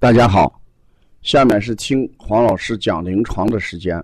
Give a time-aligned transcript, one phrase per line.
[0.00, 0.60] 大家好，
[1.22, 4.00] 下面是听黄老师讲临床的时间。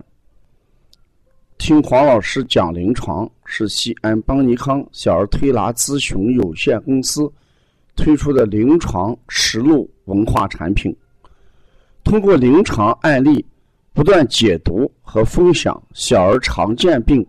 [1.57, 7.31] 听黄老师讲临床是西安邦尼康小儿推拿咨询有限公司
[7.95, 10.93] 推出的临床实录文化产品。
[12.03, 13.45] 通过临床案例，
[13.93, 17.25] 不断解读和分享小儿常见病、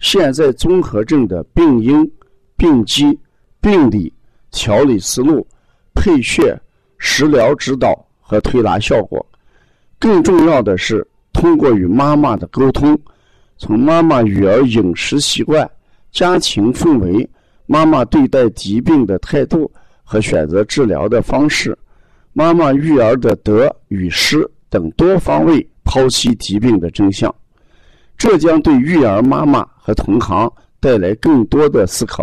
[0.00, 2.12] 现在综合症的病因、
[2.56, 3.16] 病机、
[3.60, 4.12] 病理、
[4.50, 5.46] 调理思路、
[5.94, 6.60] 配穴。
[7.02, 9.24] 食疗指导和推拿效果，
[9.98, 12.96] 更重要的是通过与妈妈的沟通，
[13.56, 15.68] 从妈妈育儿饮食习惯、
[16.12, 17.28] 家庭氛围、
[17.64, 19.68] 妈妈对待疾病的态度
[20.04, 21.76] 和选择治疗的方式、
[22.34, 27.34] 妈妈育儿的得与失等多方位剖析疾病的真相，
[28.18, 32.22] 这将对育儿妈妈和同行带来更多的思考，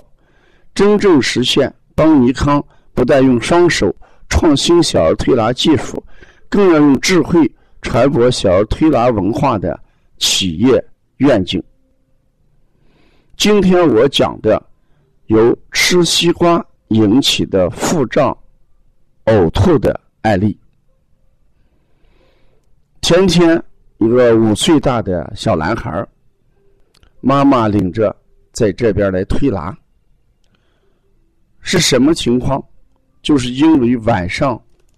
[0.75, 2.63] 真正实现邦尼康
[2.93, 3.91] 不但用双手。
[4.29, 6.03] 创新小儿推拿技术，
[6.49, 7.49] 更要用智慧
[7.81, 9.79] 传播小儿推拿文化的
[10.17, 10.83] 企业
[11.17, 11.61] 愿景。
[13.35, 14.61] 今天我讲的
[15.27, 18.35] 由吃西瓜引起的腹胀、
[19.25, 20.57] 呕吐的案例。
[23.01, 23.63] 前天，
[23.99, 26.05] 一个五岁大的小男孩，
[27.21, 28.13] 妈妈领着
[28.51, 29.77] 在这边来推拿，
[31.61, 32.61] 是什么情况？
[33.27, 34.57] 就是因为晚上，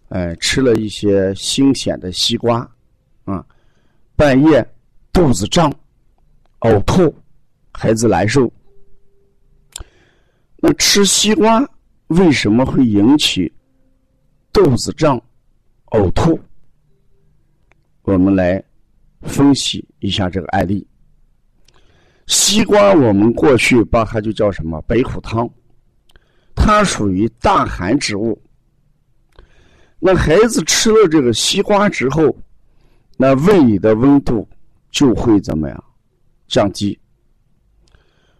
[0.09, 2.59] 哎，吃了一些新鲜的西瓜，
[3.25, 3.43] 啊，
[4.15, 4.63] 半夜
[5.11, 5.73] 肚子胀、
[6.59, 7.11] 呕吐，
[7.73, 8.47] 孩子难受。
[10.57, 11.67] 那吃西瓜
[12.09, 13.51] 为什么会引起
[14.53, 15.19] 肚子胀、
[15.87, 16.39] 呕吐？
[18.03, 18.63] 我们来
[19.23, 20.87] 分析一下这个案例。
[22.27, 25.49] 西瓜，我们过去把它就叫什么白虎汤。
[26.59, 28.39] 它属于大寒之物。
[29.97, 32.37] 那孩子吃了这个西瓜之后，
[33.17, 34.47] 那胃里的温度
[34.91, 35.83] 就会怎么样？
[36.47, 36.97] 降低。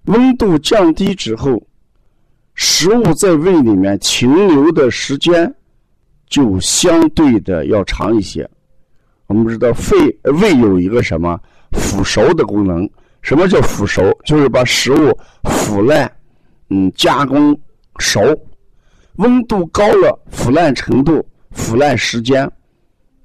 [0.04, 1.62] 温度降低之后，
[2.54, 5.54] 食物在胃里面停留的时间
[6.28, 8.48] 就相对的要长一些。
[9.28, 9.96] 我们知道，肺
[10.42, 11.40] 胃有一个什么
[11.72, 12.90] 腐熟的功能？
[13.22, 14.02] 什么叫腐熟？
[14.24, 16.10] 就是把食物腐烂，
[16.70, 17.60] 嗯，加工。
[18.00, 18.22] 熟，
[19.18, 22.50] 温度高了，腐烂程度、腐烂时间，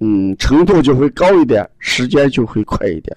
[0.00, 3.16] 嗯，程度就会高一点，时间就会快一点。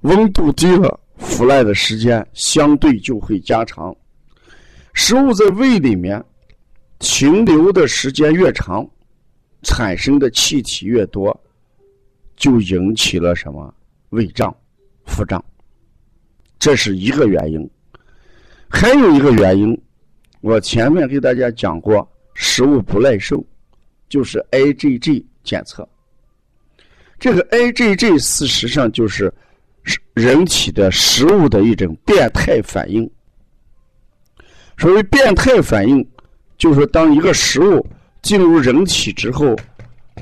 [0.00, 3.94] 温度低了，腐烂的时间相对就会加长。
[4.94, 6.22] 食物在胃里面
[6.98, 8.88] 停留的时间越长，
[9.62, 11.38] 产生的气体越多，
[12.36, 13.72] 就引起了什么
[14.10, 14.54] 胃胀、
[15.04, 15.44] 腹胀。
[16.58, 17.70] 这是一个原因，
[18.68, 19.78] 还有一个原因。
[20.44, 23.42] 我前面给大家讲过，食物不耐受，
[24.10, 25.88] 就是 IgG 检测。
[27.18, 29.32] 这个 IgG 事实上就是
[30.12, 33.10] 人体的食物的一种变态反应。
[34.76, 36.06] 所谓变态反应，
[36.58, 37.82] 就是当一个食物
[38.20, 39.56] 进入人体之后，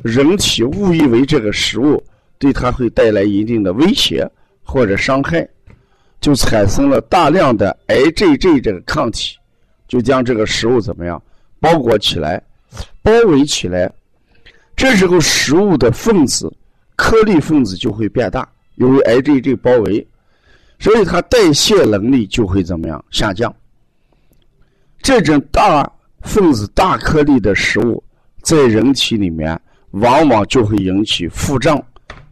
[0.04, 2.00] 人体误以为这个食物
[2.39, 4.25] 对它会带来一定的威胁
[4.62, 5.44] 或者伤害，
[6.21, 9.37] 就产生了大量的 IgG 这个抗体。
[9.92, 11.22] 就将这个食物怎么样
[11.60, 12.42] 包裹起来，
[13.03, 13.92] 包围起来，
[14.75, 16.50] 这时候食物的分子
[16.97, 20.08] 颗粒分子就会变大，由于 IgG 包围，
[20.78, 23.54] 所以它代谢能力就会怎么样下降。
[25.03, 25.86] 这种大
[26.22, 28.03] 分子大颗粒的食物
[28.41, 29.60] 在人体里面，
[29.91, 31.78] 往往就会引起腹胀，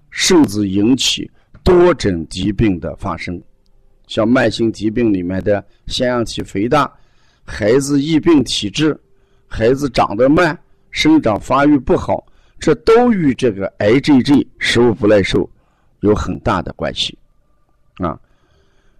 [0.08, 1.30] 甚至引起
[1.62, 3.38] 多种疾病的发生，
[4.06, 6.90] 像慢性疾病里面的腺样体肥大。
[7.52, 8.96] 孩子易病体质，
[9.48, 10.56] 孩子长得慢，
[10.92, 12.24] 生长发育不好，
[12.60, 15.50] 这都与这个 IgG 食物不耐受
[15.98, 17.18] 有很大的关系
[17.96, 18.16] 啊。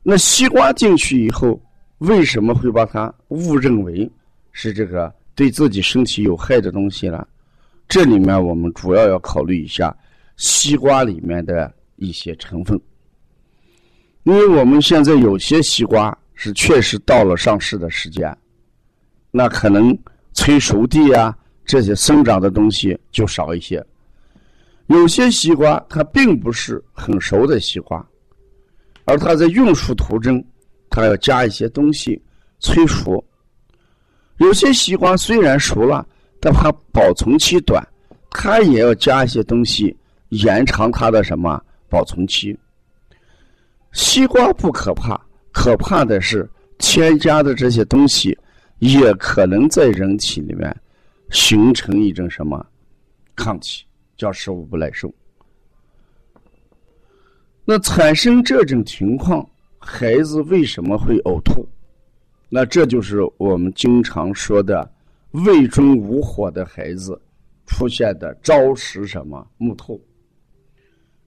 [0.02, 1.62] 那西瓜进去以后，
[1.98, 4.10] 为什么会把它误认为
[4.50, 7.24] 是这个对自己身体有害的东西呢？
[7.88, 9.96] 这里面我们主要要考虑一下
[10.36, 12.78] 西瓜里面的一些成分，
[14.24, 16.16] 因为我们现在有些西瓜。
[16.42, 18.34] 是确实到了上市的时间，
[19.30, 19.96] 那可能
[20.32, 23.84] 催熟地啊这些生长的东西就少一些。
[24.86, 28.04] 有些西瓜它并不是很熟的西瓜，
[29.04, 30.44] 而它在运输途中，
[30.88, 32.20] 它要加一些东西
[32.58, 33.24] 催熟。
[34.38, 36.04] 有些西瓜虽然熟了，
[36.40, 37.86] 但它保存期短，
[38.30, 39.96] 它也要加一些东西
[40.30, 42.58] 延长它的什么保存期。
[43.92, 45.20] 西瓜不可怕。
[45.52, 46.48] 可怕的是，
[46.78, 48.38] 添加的这些东西，
[48.80, 50.74] 也可能在人体里面
[51.30, 52.66] 形成一种什么
[53.36, 53.84] 抗体，
[54.16, 55.12] 叫食物不耐受。
[57.64, 59.48] 那产生这种情况，
[59.78, 61.64] 孩子为什么会呕吐？
[62.48, 64.90] 那这就是我们经常说的
[65.30, 67.20] 胃中无火的孩子
[67.66, 70.00] 出现的招食什么木透。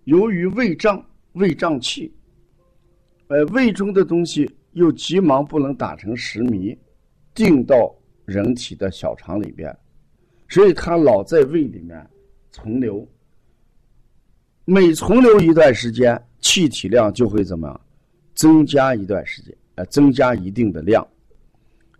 [0.04, 1.02] 由于胃胀、
[1.34, 2.14] 胃胀气，
[3.28, 6.78] 呃，胃中的东西又急忙不能打成食糜，
[7.36, 7.94] 进到
[8.26, 9.76] 人体的小肠里边，
[10.50, 12.10] 所以它老在胃里面
[12.52, 13.08] 存留。
[14.66, 17.82] 每存留一段时间，气体量就会怎么样？
[18.36, 21.06] 增加一段时间，呃，增加一定的量，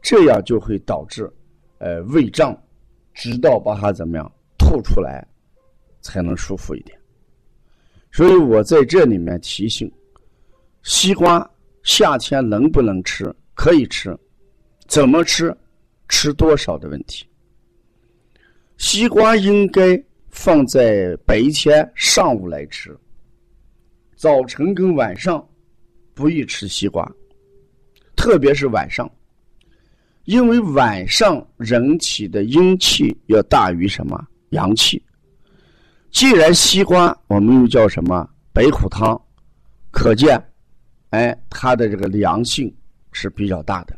[0.02, 1.32] 这样就会导致，
[1.78, 2.58] 呃，胃胀，
[3.14, 5.28] 直到把它怎么样吐出来，
[6.02, 6.98] 才能舒服一点。
[8.12, 9.92] 所以我在这里面提醒：
[10.84, 11.48] 西瓜
[11.84, 13.34] 夏天能不能吃？
[13.54, 14.18] 可以吃，
[14.88, 15.56] 怎么吃？
[16.10, 17.26] 吃多少的问题。
[18.78, 20.02] 西瓜应该。
[20.36, 22.98] 放在白天上午来吃，
[24.16, 25.48] 早晨跟晚上
[26.16, 27.08] 不宜吃西瓜，
[28.16, 29.08] 特别是晚上，
[30.26, 35.00] 因为晚上人体的阴气要大于什么阳气。
[36.10, 39.16] 既然西瓜我们又叫什么白虎汤，
[39.92, 40.36] 可见，
[41.12, 42.76] 哎，它的这个凉性
[43.12, 43.96] 是比较大的，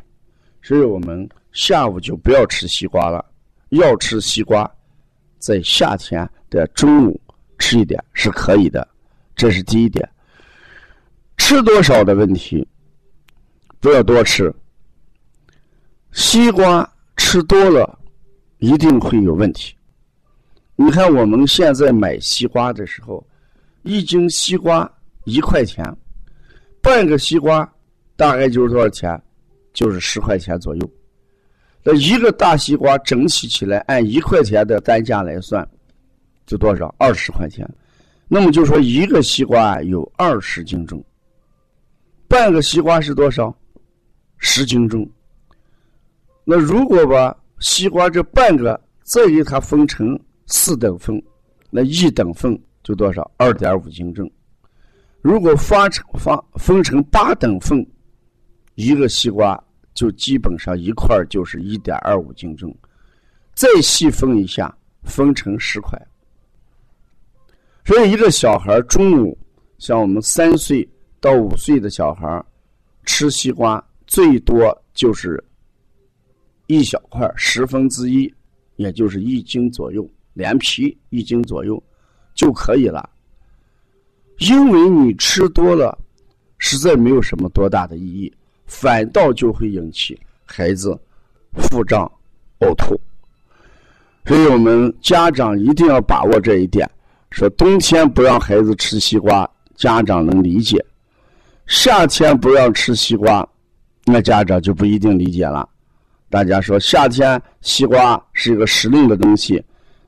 [0.66, 3.24] 所以我们下午就不要吃西瓜了，
[3.70, 4.70] 要吃西瓜。
[5.38, 7.22] 在夏天的中午
[7.60, 8.88] 吃一点是可以的，
[9.36, 10.10] 这是第一点。
[11.38, 12.68] 吃多少的问题，
[13.80, 14.52] 不要多吃。
[16.14, 18.00] 西瓜吃多了
[18.58, 19.76] 一定会有问题。
[20.76, 23.24] 你看我们现在买西瓜的时候，
[23.84, 24.92] 一斤西瓜
[25.26, 25.86] 一块钱，
[26.82, 27.72] 半个西瓜
[28.16, 29.22] 大概就是多少钱？
[29.76, 30.92] 就是十块钱左右。
[31.84, 35.68] 那一个大西瓜整体起来按一块钱的单价来算，
[36.48, 36.94] 就多少？
[36.98, 37.64] 二十块钱。
[38.28, 41.06] 那么就说一个西瓜有二十斤重，
[42.28, 43.56] 半个西瓜是多少？
[44.40, 45.08] 十斤重。
[46.44, 51.22] 那如果把西瓜这半个再给它分成四等份，
[51.70, 53.30] 那一等份就多少？
[53.38, 54.28] 二点五斤重。
[55.22, 57.86] 如果发成发分成八等份，
[58.74, 59.64] 一个西瓜。
[59.96, 62.76] 就基本上一块就是一点二五斤重，
[63.56, 64.72] 再细分一下，
[65.04, 66.00] 分成十块。
[67.84, 69.38] 所以一个小孩中午，
[69.78, 70.88] 像我们三岁
[71.20, 72.44] 到五岁的小孩
[73.06, 75.44] 吃西瓜最多就是
[76.68, 78.32] 一小块，十分之一，
[78.76, 81.82] 也就是一斤左右，连皮一斤左右
[82.34, 83.10] 就可以了。
[84.40, 85.98] 因为你吃多了，
[86.58, 88.34] 实在没有什么多大的意义。
[88.66, 90.98] 反倒就会引起孩子
[91.54, 92.12] 腹胀、
[92.60, 93.00] 呕吐，
[94.26, 96.90] 所以我们家长一定要把握这一点。
[97.32, 100.78] 说冬天不让孩子吃西瓜，家长能理解；
[101.68, 103.48] 夏天不让吃西瓜，
[104.06, 105.68] 那家长就不一定理解了。
[106.30, 109.64] 大家说夏天西瓜是一个时令的东西，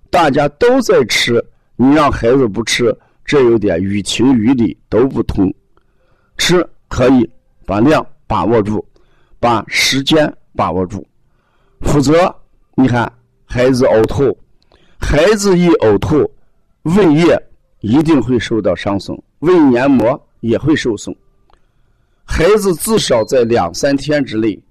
[0.10, 1.44] 大家都在吃，
[1.76, 2.96] 你让孩子不吃，
[3.26, 5.54] 这有点于情于理都不通。
[6.38, 7.30] 吃可以
[7.66, 8.06] 把量。
[8.28, 8.86] 把握住，
[9.40, 11.08] 把时间把握住，
[11.80, 12.36] 否则
[12.76, 13.12] 你看
[13.46, 14.38] 孩子呕吐，
[15.00, 16.30] 孩子一呕吐，
[16.84, 17.42] 胃液
[17.80, 21.16] 一定会受到伤损，胃黏膜也会受损。
[22.26, 24.62] 孩子至少在两三天之内，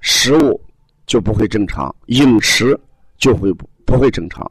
[0.00, 0.58] 食物
[1.06, 2.78] 就不会正常，饮食
[3.18, 4.50] 就会不不会正常。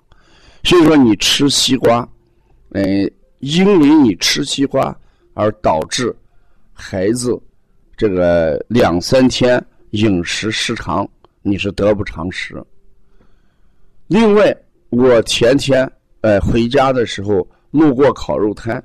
[0.63, 2.07] 所以说，你吃西瓜，
[2.73, 4.95] 嗯，因为你吃西瓜
[5.33, 6.15] 而导致
[6.71, 7.41] 孩子。
[8.01, 11.07] 这个两三天饮食失常，
[11.43, 12.59] 你是得不偿失。
[14.07, 14.57] 另外，
[14.89, 15.87] 我前天
[16.21, 18.83] 呃回家的时候路过烤肉摊，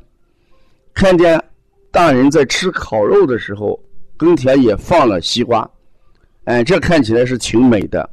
[0.92, 1.42] 看见
[1.90, 3.82] 大人在吃烤肉的时候，
[4.18, 5.66] 跟前也放了西瓜，
[6.44, 8.06] 哎，这看起来是挺美的，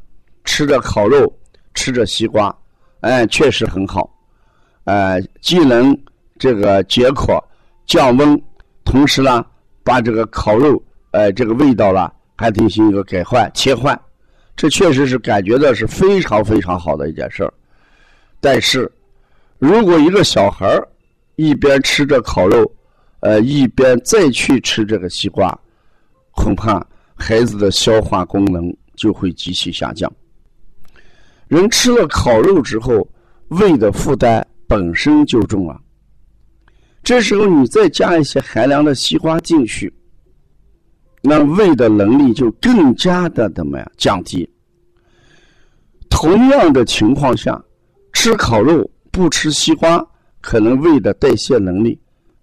[0.45, 1.29] 吃着烤肉，
[1.73, 2.57] 吃着西瓜，
[3.01, 4.09] 哎，确实很好，
[4.85, 5.93] 呃，既能
[6.39, 7.37] 这个解渴
[7.85, 8.41] 降温，
[8.85, 9.45] 同时呢，
[9.83, 10.81] 把这个烤肉。
[11.13, 13.99] 哎，这个味道了，还进行一个改换切换，
[14.55, 17.53] 这确实是感觉到是非常非常好的一件事儿。
[18.39, 18.91] 但是，
[19.59, 20.87] 如果一个小孩儿
[21.35, 22.69] 一边吃着烤肉，
[23.19, 25.55] 呃，一边再去吃这个西瓜，
[26.31, 30.11] 恐怕孩子的消化功能就会极其下降。
[31.47, 33.07] 人吃了烤肉之后，
[33.49, 35.79] 胃的负担本身就重了，
[37.03, 39.93] 这时候你再加一些寒凉的西瓜进去。
[41.25, 44.47] 那胃的能力就更加的怎么样降低？
[46.09, 47.59] 同样的情况下，
[48.11, 50.05] 吃烤肉不吃西瓜，
[50.41, 51.97] 可能胃的代谢能力，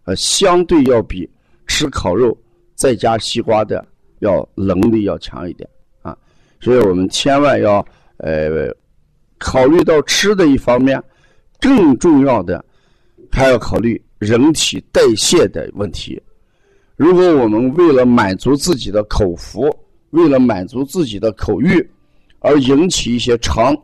[0.05, 1.29] 呃，相对要比
[1.67, 2.37] 吃烤肉
[2.75, 3.87] 再加西瓜的
[4.21, 5.69] 要能力要强一点
[6.01, 6.17] 啊。
[6.59, 7.85] 所以我们千万要
[8.17, 8.75] 呃
[9.39, 11.01] 考虑到吃的一方面，
[11.61, 12.65] 更重要的
[13.31, 16.21] 还要考虑人体代谢的问题。
[17.01, 19.75] 如果我们为了满足自己的口福，
[20.11, 21.91] 为了满足自己的口欲，
[22.41, 23.75] 而引起一些肠，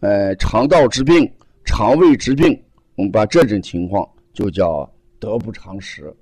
[0.00, 1.26] 呃，肠道之病、
[1.64, 2.54] 肠胃之病，
[2.96, 4.86] 我们把这种情况就叫
[5.18, 6.14] 得不偿失，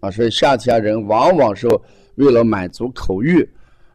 [0.00, 1.68] 啊，所以夏天人往往是
[2.14, 3.46] 为了满足口欲，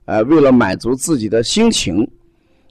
[0.06, 2.08] 呃，为了满足自己的心情，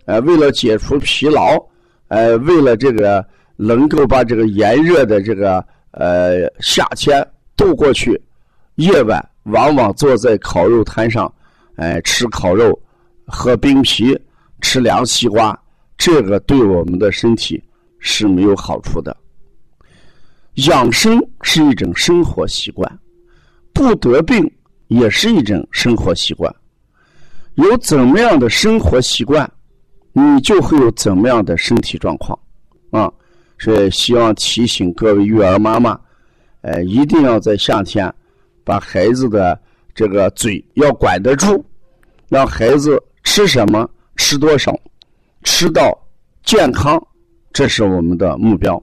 [0.04, 1.60] 呃，为了解除疲劳，
[2.06, 5.56] 呃，为了这个能够把这个炎热的这个
[5.90, 8.22] 呃夏天度过去，
[8.76, 11.32] 夜晚往往坐在烤肉摊上。
[11.76, 12.78] 哎，吃烤肉，
[13.26, 14.16] 喝冰啤，
[14.60, 15.58] 吃凉西瓜，
[15.96, 17.62] 这个对我们的身体
[17.98, 19.16] 是没有好处的。
[20.66, 22.98] 养生是一种生活习惯，
[23.72, 24.48] 不得病
[24.88, 26.54] 也是一种生活习惯。
[27.54, 29.50] 有怎么样的生活习惯，
[30.12, 32.38] 你就会有怎么样的身体状况
[32.90, 33.10] 啊！
[33.58, 35.98] 所以希望提醒各位育儿妈妈，
[36.60, 38.12] 哎，一定要在夏天
[38.64, 39.60] 把孩子的。
[39.94, 41.62] 这个嘴要管得住，
[42.30, 44.74] 让孩子吃什么吃多少，
[45.42, 45.92] 吃到
[46.44, 46.98] 健康，
[47.52, 48.82] 这是我们的目标。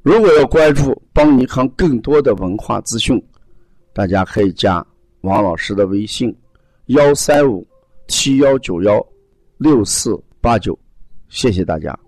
[0.00, 3.22] 如果要关注邦尼康更多的文化资讯，
[3.92, 4.82] 大家可以加
[5.20, 6.34] 王老师的微信：
[6.86, 7.68] 幺三五
[8.06, 9.06] 七幺九幺
[9.58, 10.76] 六四八九。
[11.28, 12.07] 谢谢大家。